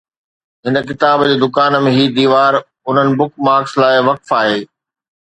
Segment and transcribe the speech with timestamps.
[0.65, 2.53] هن ڪتاب جي دڪان ۾، هي ديوار
[2.89, 4.61] انهن بک مارڪس لاء وقف آهي